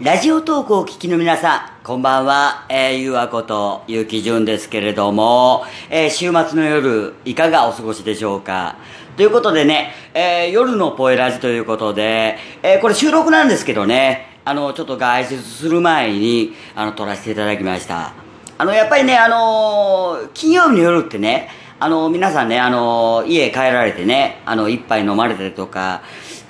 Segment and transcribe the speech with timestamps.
[0.00, 8.74] ラジオトークをお聞きの皆さん、こんばんは、えー、ゆうわことゆうきじゅんですけれども、えー、週末の夜、いかがお過ごしでしょうか
[9.16, 18.14] ということでね、えー、夜のポエラジということで、えー、これ収録なんですけどね、あの、ちょっと外出する前に、あの、撮らせていただきました。
[18.58, 21.48] あの、やっぱりね、あの、金曜日の夜ってね、
[21.84, 26.00] あの、皆さんね、あの、家帰られてね、あの、一杯飲まれてとか、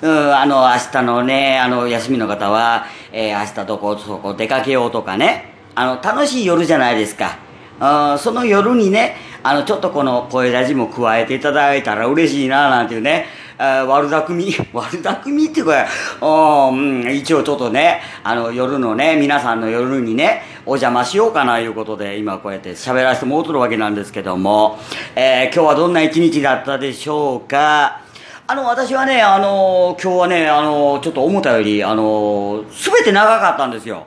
[0.01, 7.37] うん、あの、明日のね、あの、休みの方は、えー、明日どこそこ出かけようとかね、あの、楽しい夜じゃないですか。
[7.81, 13.25] あその夜にね、あの、ちょっとこの声出しも加えていただいたら嬉しいな、なんていうね、
[13.57, 15.85] 悪巧み、 悪巧みっていうか、
[16.21, 24.79] うん、一応ちょっとね、あの、夜のね、皆さんの夜にね、お邪魔しようかな、いうことで、今こうやって喋らせてもうとるわけなんですけども、
[25.15, 28.01] えー、今日はどんな一日だったでしょうか？
[28.47, 34.05] あの、私はね、あの、今日はね、あの、ちょっと思ったより、あの、すべて長かったんですよ。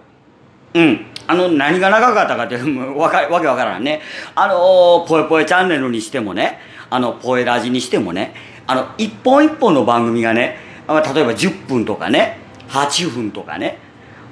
[0.75, 1.07] うん。
[1.27, 2.57] あの、何が長かったかって、
[2.97, 4.01] わか、わけわからんね。
[4.37, 8.33] あの、ぽえぽえチャンネルにしてもね、あの、ぽえラジにしてもね、
[8.69, 12.39] あの、一本一本の番組がね、例えば10分とかね、
[12.69, 13.79] 8分とかね、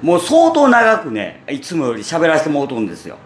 [0.03, 3.17] もう相当長くね、いつもより喋らせてもらうとんですよ。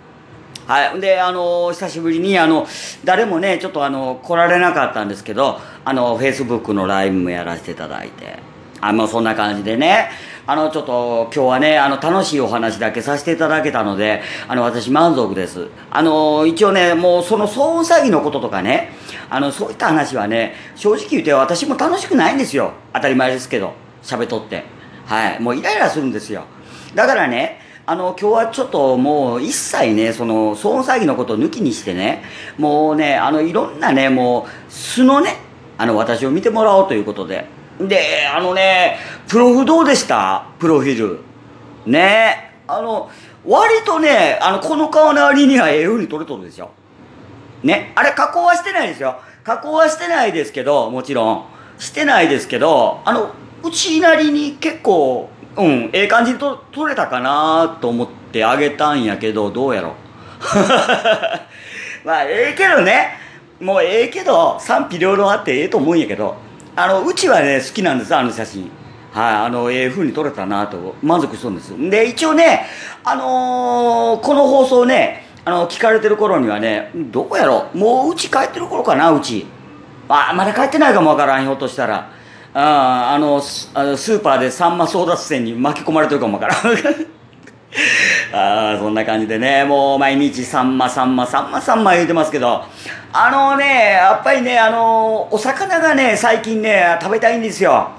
[0.68, 1.00] はい。
[1.00, 2.64] で、あの、久しぶりに、あの、
[3.02, 8.38] 誰もね、ちょっとあの、来られなかったんですけど、あの、フェイスブックのライブもやらせていただいて、
[8.80, 10.10] あの、そんな感じでね、
[10.46, 15.66] あの、ちょっと今日はね、あの、楽しいお話だけさせていただけたので、あの、私満足です。
[15.90, 18.92] あの、一応ね、もうその騒音詐欺のこととかね、
[19.28, 22.72] あの、そういった話はね、正直言って私も楽しくないんですよ。
[22.92, 23.72] 当たり前ですけど、
[24.02, 24.64] 喋っとって。
[25.06, 25.40] はい。
[25.40, 26.44] もうイライラするんですよ。
[26.94, 32.22] だからね、あの、今日はちょっともう一切ね、その、騒音騒ぎのことを抜きにしてね、
[32.58, 35.36] もうね、あの、いろんなね、もう、素のね、
[35.76, 37.46] あの、私を見てもらおうということで。
[37.80, 40.44] で、あのね、プロフどうでした？
[40.58, 41.20] プロフィール。
[41.86, 43.10] ね、あの、
[43.44, 46.70] 割とね、あの、この顔の割にはええ風に撮れとるでしょ。
[47.62, 49.20] ね、あれ加工はしてないですよ。
[49.44, 51.46] 加工はしてないですけど、もちろん。
[51.78, 59.94] してないですけど、あの、うちなりに結構、うん、ええ感じにと取れたかなと思ってあげたんやけど、どうやろ。
[62.04, 63.18] まあ、ええけどね。
[63.60, 66.36] もうええけど、賛否両論あってええと思うんやけど、
[66.76, 68.70] あの、うちはね、好きなんです、あの写真。
[69.12, 71.90] はい、あの、ええ風に撮れたなと満足しとるんです。
[71.90, 72.66] で、一応ね、
[73.04, 77.66] あのー、この放送ね、あの、聞かれてる頃にはね、どこやろ？
[77.74, 79.46] うもううち帰ってる頃かな、うち。
[80.08, 82.10] あ、まだ帰ってないかもわからん、ひょっとしたら。
[82.52, 86.56] ああのスーパーでサンマ争奪戦に巻き込まれてるかもわからん。
[88.34, 92.64] あそんな感じでねもう毎日サンマサンマサンマサンマ言うてますけど。
[93.12, 97.90] あのねやっぱりねあのお魚がね最近ね食べたいんですよ。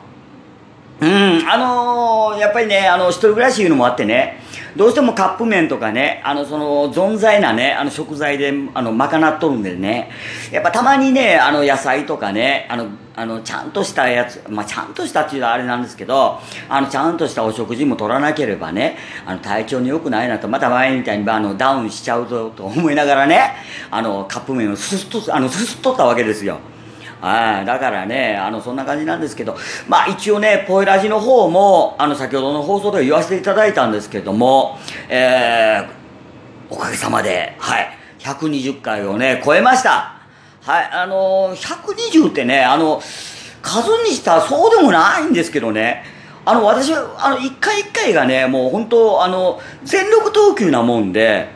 [1.00, 4.41] うんあのやっぱりねあの一人暮らしいうのもあってね。
[4.75, 10.09] どうしてもカップ麺とかね、あの、その、存在なね、あの、食材で、あの、賄っとるんでね、
[10.51, 16.39] やっぱたまにね、あの、野菜とかね、あの、あの、ちゃんとしたやつ、まあ、ちゃんとしたっていうのはあれなんですけど、
[16.69, 23.55] あの、ちゃんとしたお食事も取らなければね、あの、体調に良くないなと、また前みたいに、あの、ダウンしちゃうと、と思いながらね、
[23.89, 26.59] あの、カップ麺をすすっと、あの、すすっとったわけですよ。
[27.21, 29.55] はい、だからね、あの、そんな感じなんですけど、
[29.87, 37.89] まあ一応ね、ポイラジの方も、あの、先ほどの放送で言わせていただいたんですけども、えー、おかげさまで、はい、
[38.19, 40.15] 120回をね、超えました。
[40.63, 43.01] はい、あのー、120ってね、あの、
[43.61, 46.03] 数にしたらそうでもないんですけどね、
[46.43, 51.49] あの、私は、あの、一回一回がね、もう本当、あの、全力投球なもんで、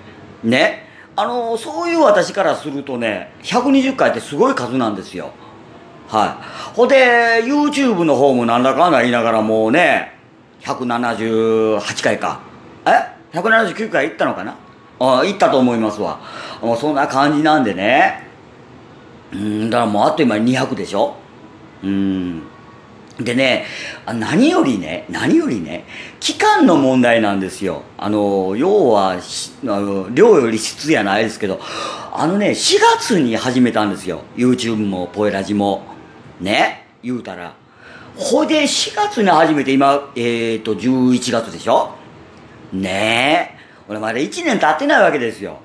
[0.43, 5.31] ね、あの、そういう私からするとね、120回ってすごい数なんですよ。
[6.07, 6.27] は
[6.73, 6.75] い。
[6.75, 10.13] ほんで、YouTube の方もなんだかんだ言いながらもうね、
[10.61, 12.39] 178回か。
[12.85, 14.55] え ?179 回行ったのかな？
[14.99, 16.19] あ行ったと思いますわ。
[16.61, 18.23] もうそんな感じなんでね。
[19.33, 21.15] うん、だからもうあっという間に200でしょ？
[21.83, 22.43] うん。
[23.19, 23.65] でね、
[24.05, 25.85] 何よりね、何よりね、
[26.19, 27.83] 期間の問題なんですよ。
[27.97, 29.17] あの、要は、あ
[29.63, 31.61] の量より質やないですけど、
[32.11, 34.21] あのね、4月に始めたんですよ。
[34.35, 35.94] YouTube も、ポエラジも。
[36.39, 37.53] ね言うたら。
[38.17, 41.91] ほいで4月に始めて今えっ、ー、と11月でしょ？
[42.73, 43.59] ねえ。
[43.87, 45.57] 俺まだ1年経ってないわけですよ。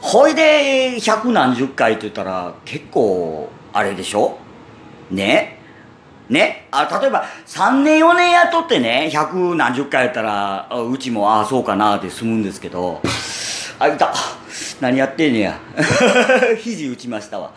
[0.00, 4.38] ほいで百何十回って言ったら結構あれでしょ？
[5.10, 5.58] ね。
[6.28, 6.68] ね。
[6.70, 13.00] あ例えば3年4年やってね百何十回やったらうちもああそうかなって済むんですけど。
[13.78, 14.14] あいた
[14.80, 15.58] 何やってんねや。
[16.58, 17.50] 肘打ちましたわ。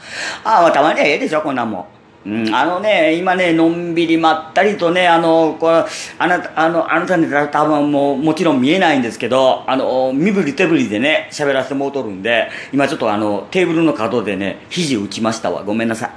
[0.43, 1.79] ああたまにはええでしょこんなんも。
[1.81, 1.85] ん
[2.25, 5.85] うん、あのね、今ね、のんびりまったりとね、あの、これ、
[6.17, 15.63] あなた、あの、あなたに多分もう、もちろん見えないんですけど、あの、身振り手振りでね、喋らせてもうとるんで、今ちょっとあの、テーブルの角でね、肘打ちましたわ。
[15.63, 16.11] ごめんなさ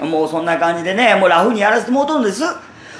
[0.00, 0.04] い。
[0.04, 2.42] もうそんな感じでね、もうラフにやらせてもうとるんです。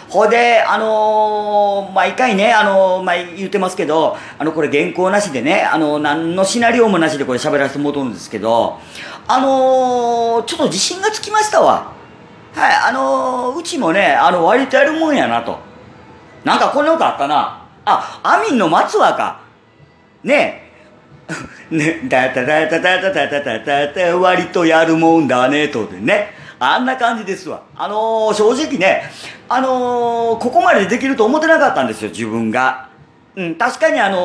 [0.08, 8.78] ほで、あのー、毎回ね、あのー、まあ、言ってますけど、あの、これ原稿なしでね、あの、何のシナリオもなしでこれ喋らせてもらうんですけど、
[9.26, 11.97] あのー、ちょっと自信がつきましたわ。
[12.58, 15.60] はい、あのうちもね、あの、割とやるもんやなと。
[16.42, 17.64] なんかこんなことあったな。
[17.84, 19.42] あ、アミンの松和か。
[20.24, 20.64] ね
[21.70, 21.70] え。
[21.70, 26.34] ね、だただたたたたたたたた割とやるもんだね、とでね。
[26.58, 27.60] あんな感じですわ。
[27.76, 29.08] あのー、正直ね、
[29.48, 32.87] あのー、ここまでできると思ってなかったんですよ、自分が。
[33.38, 34.18] うん、確かにあの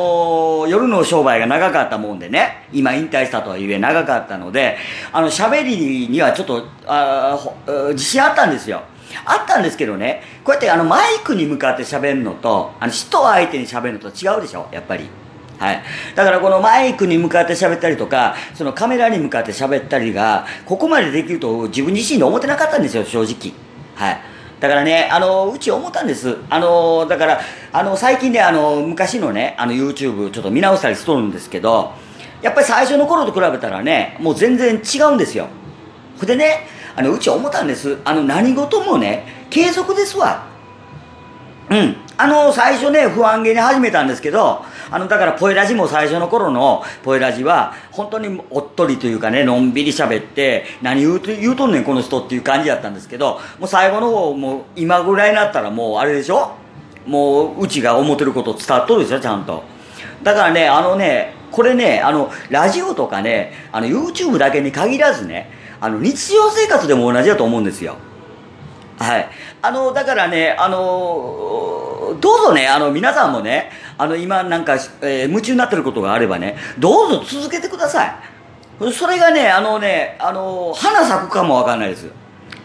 [0.66, 4.76] ー、夜の商売が長かったもんでね、今引退したとはいえ長かったので、
[5.12, 7.38] あの、喋りにはちょっと、あ
[7.92, 8.82] 自信あったんですよ。
[9.24, 15.08] あったんですけどね、こうやってあの、マイクに向かって喋るのと、あの、人相手に喋るのと違うでしょ、やっぱり。
[15.60, 15.84] はい。
[16.16, 23.54] だからこのマイクに向かって喋ったりとか、そのカメラに向かって喋ったりが、ここまでできると自分自身で思ってなかったんですよ、正直。
[23.94, 24.33] はい。
[24.64, 26.38] だからね、あの、うち思ったんです。
[26.50, 27.42] あの、だから、
[27.74, 31.92] あの、最近ね、あの、昔のね、あの、YouTube ちょっと見直したりしとるんですけど、
[32.42, 35.50] やっぱり最初の頃と比べたらね、もう全然違うんですよ。
[36.18, 36.66] ほでね、
[36.96, 37.98] あの、うち思ったんです。
[38.06, 40.46] あの、何事もね、継続ですわ。
[41.70, 41.98] うん。
[42.16, 44.64] あの、最初ね、不安げに始めたんですけど、
[44.94, 56.52] あの、だから、ポエラジも最初の頃のポエラジは、本当におっとりというかね、のんびり喋って、何言うと、言うとんねん、この人っていう感じだったんですけど、もう最後の方、もう今ぐらいになったらもう、あれでしょ？
[57.08, 59.64] もう、うちが思ってること伝わっとるでしょ、ちゃんと。
[60.22, 65.50] だからね、あのね、これね、あの、ラジオとかね、あの、YouTube だけに限らずね、
[65.82, 67.98] あの、日常生活でも同じだと思うんですよ。
[69.04, 69.30] はい。
[69.62, 78.14] あの、だからね、あの、どうぞね、あの、皆さんもね、あの、今なんか、えー、夢中になってることがあればね、どうぞ続けてください。
[78.92, 82.10] それがね、あのね、あの、花咲くかもわかんないです。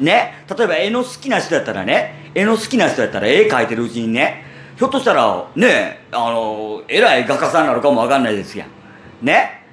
[0.01, 0.45] ね。
[0.57, 4.45] 例えば絵の好きな人やったらね、絵の好きな人やったら絵描いてるうちにね、
[4.77, 8.69] ひょっとしたら、ね、あの、偉い画家さんなるかもわかんないですやん。
[9.27, 9.65] ね。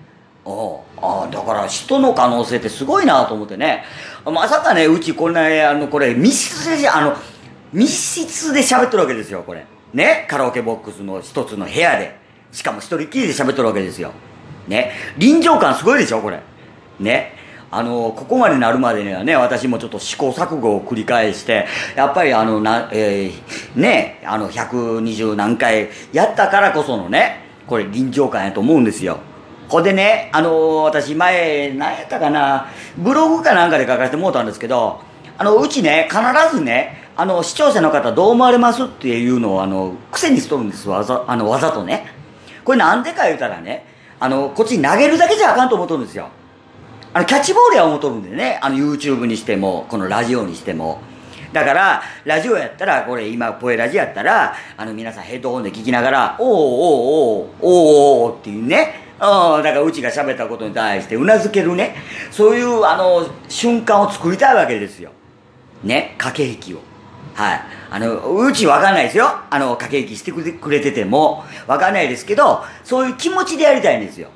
[0.44, 3.84] おああだから人の可能性ってすごいなと思ってね。
[4.26, 7.16] まさかね、うちこんな、あの、これ密室で、あの、
[7.74, 9.66] 密室で喋ってるわけですよ、これ。
[9.94, 10.26] ね？
[10.30, 12.18] カラオケボックスの一つの部屋で。
[12.52, 14.12] しかも一人きりで喋ってるわけですよ。
[14.68, 14.94] ね？
[15.18, 16.40] 臨場感すごいでしょ、これ。
[17.00, 17.34] ね？
[17.72, 29.20] あの、ここまでなるまでにはね、私もちょっと試行錯誤を繰り返して、やっぱりあの、な、えー、ね、あの、120何回やったからこそのね、これ臨場感やと思うんですよ。
[29.68, 32.68] ほんでね、あのー、私前、何やったかな、
[32.98, 35.02] ブログかなんかで書かせてもらったんですけど、
[35.38, 42.08] あの、うちね、必ずね、あの、視聴者の方どう思われますっていうのを、あの、癖にしとるんですわざ、あの、わざとね。
[42.64, 43.86] これなんでか言うたらね、
[44.20, 46.30] あの、こっちに投げるだけじゃあかんと思っとるんですよ。
[47.14, 51.00] あの、キャッチボールや思っとるんでね、あの、YouTube にしても、このラジオにしても。
[51.54, 61.96] だから、ラジオやったら、これ今、ポエラジやったら、あの、皆さんヘッドホンで聞きながら、おーおーおーおーおーっていうね、うん、だからうちが喋ったことに対してうなずけるね、
[62.32, 65.12] そういうあの、瞬間を作りたいわけですよ。
[65.84, 66.80] ね、駆け引きを。
[67.34, 67.62] はい。
[67.92, 69.28] あの、うちわかんないですよ。
[69.50, 74.30] あの、駆け引きしてくれてても、わかんないですけど、そういう気持ちでやりたいんですよ。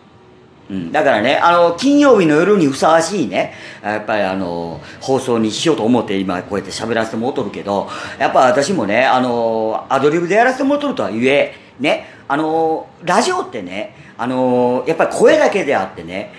[0.69, 0.91] うん。
[0.91, 16.31] だからね、あの、金曜日の夜にふさわしいね、やっぱりあの、放送にしようと思って今こうやって喋らせてもらっとるけど、やっぱ私もね、あの、アドリブでやらせてもらっとるとはいえ、ね、あの、ラジオってね、あのやっぱり声だけであってね、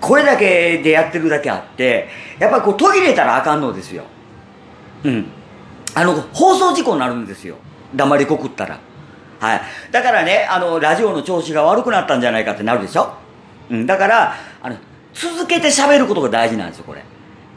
[0.00, 2.08] 声だけでやってるだけあって、
[2.38, 4.04] やっぱりこう途切れたらあかんのですよ。
[5.02, 5.26] うん。
[5.94, 7.56] あの、放送事故になるんですよ。
[7.94, 8.78] 黙りこくったら。
[9.40, 9.60] はい。
[9.90, 13.12] だからね、あの、ラジオの調子が悪くなったんじゃないかってなるでしょ
[13.68, 13.84] うん。
[13.86, 14.76] だから、あの、
[15.12, 17.02] 続けて喋ることが大事なんですよ、これ。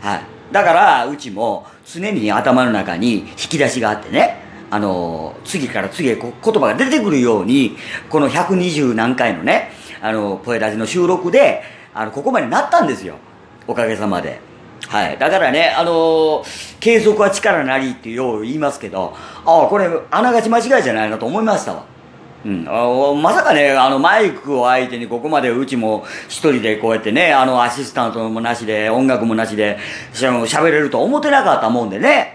[0.01, 0.21] はい。
[0.51, 4.44] だから、うちも常に頭の中に引き出しがあってね、
[4.75, 7.77] あの、次から次へ言葉が出てくるように、
[8.09, 11.63] この120何回のね、あの、ポエラジの収録で、
[11.93, 13.15] あの、ここまでなったんですよ。
[13.67, 14.41] おかげさまで。
[14.89, 15.17] はい。
[15.17, 19.15] だからね、あのー、継続は力なりってよう言いますけど、
[19.45, 21.85] ああ、これ、あながち間違いじゃないなと思いましたわ。
[22.43, 29.79] うん、あまさかね、あの、マイクを相手にここまでうちも一人でこうやってね、あの、アシスタントもなしで、音楽もなしで、
[30.11, 32.34] しゃべれると思ってなかったもんでね。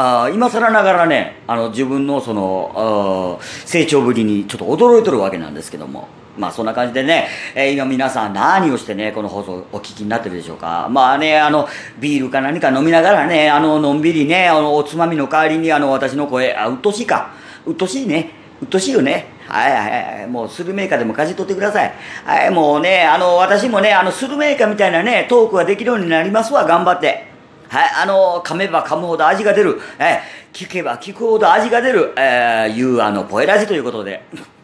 [0.00, 6.06] あ今更ながらね、あの、自分のその、成長ぶりにちょっと驚いとるわけなんですけども。
[6.38, 7.26] まあそんな感じでね、
[7.56, 10.86] えー、今皆さん何をしてね、この放送お聞きになってるでしょうか。
[10.88, 17.32] まあね、あの、ビールか何か飲みながらね、あの、のんびりね、あの、おつまみの代わりにあの、私の声、あ、うっとしいか。
[17.66, 18.30] うっとしいね。
[18.62, 19.26] うっとしいよね。
[19.48, 20.26] はいはいはい。
[20.28, 21.92] もうスルメーカでもかじ取ってください。
[22.24, 27.37] はい、もうね、あの、私もね、あの、スルメーカみたいなね、トークができるようになりますわ、頑張って。
[27.68, 29.80] はい、あの、噛めば噛むほど味が出る。
[29.98, 30.20] え
[30.52, 32.12] 聞けば聞くほど味が出る。
[32.16, 34.22] えー、いうあの、ポエラジということで。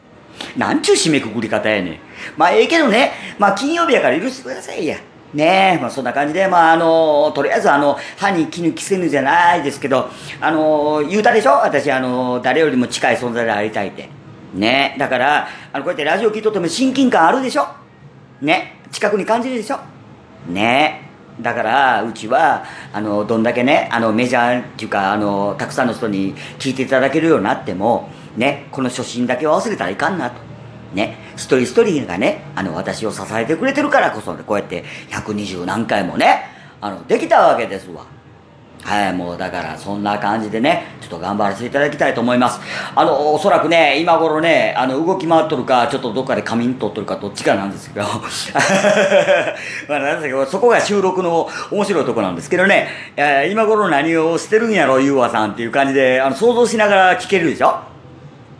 [0.56, 1.98] なんちゅう締めくくり方やねん。
[2.36, 4.96] まあ、ええけどね、まあ、金曜日やから許してくださいや。
[5.34, 10.08] ねえ、まあそんな感じで、まああの、とりあえずあの、歯に絹着せぬじゃないですけど、
[10.40, 11.50] あの、言うたでしょ？
[11.64, 14.08] 私あの、誰よりも近い存在でありたいって。
[14.54, 17.66] ねえ、だから、あの、こうやってラジオ聞いとっても親近感あるでしょ？
[18.42, 19.78] ね近くに感じるでしょ？
[20.48, 21.03] ねえ。
[21.40, 30.36] だから、うちは、あの、どんだけね、あの、メジャーっていうか、あの、たくさんの人に聞いていただけるようになっても、ね、この初心だけは忘れたらいかんなと。
[30.94, 36.44] ね、一人一人がね、あの、私を支えてくれてるからこそ、こうやって120何回もね、
[36.80, 38.06] あの、できたわけですわ。
[38.84, 42.60] はい、もうだからそんな感じでね、ちょっと頑張らせていただきたいと思います。
[42.94, 48.04] あの、おそらくね、今頃ね、あの、動き回っとるか、ちょっとどっかで仮眠取っとるか、どっちかなんですけど、
[49.88, 57.78] まあ、なんですけど、そこが収録の面白いとこなんですけどね、えー、今頃何をしてるんやろ、ゆうわさんっていう感じで、あの、想像しながら聞けるでしょ？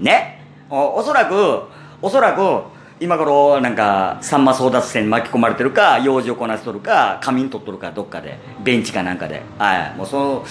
[0.01, 0.41] ね？
[0.71, 1.65] おおそらく、
[2.01, 2.63] おそらく
[3.01, 9.43] 今頃なんかさんま争奪戦に巻き込まれてるか用事をこなしとるか仮眠取っとるかどっかでベンチかなんかで。
[9.59, 9.97] はい。
[9.97, 10.45] もうその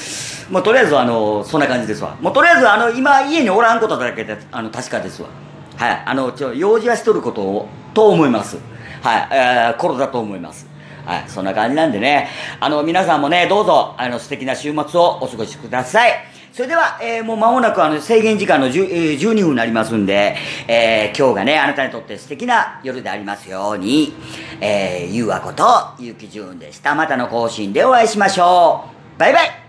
[0.51, 2.17] もうとりあえずあのそんな感じですわ。
[2.21, 5.29] もうとりあえずあの今家におらんことだけであの確かですわ。
[5.77, 6.03] はい。
[6.05, 8.57] あのちょ用事はしとることをと思います。
[9.01, 10.67] はい、えー、頃だと思います。
[11.05, 12.29] はい、そんな感じなんでね、
[12.61, 16.13] あの、皆さんもね、どうぞ、あの、素敵な週末をお過ごしください。
[16.53, 20.35] それでは、えー、もう間もなくあの制限時間の10、えー、12分になりますんで、
[20.67, 24.13] えー、今日がね、あなたにとって素敵な夜でありますように、
[24.61, 25.65] えー、ゆうわこと、
[25.97, 26.93] ゆうきじゅんでした。
[26.93, 29.19] またの更新でお会いしましょう。
[29.19, 29.62] バイバイ